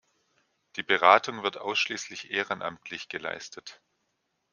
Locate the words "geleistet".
3.07-3.83